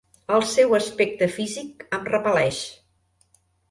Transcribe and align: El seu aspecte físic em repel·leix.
El 0.37 0.45
seu 0.51 0.73
aspecte 0.77 1.29
físic 1.35 1.87
em 2.01 2.11
repel·leix. 2.17 2.67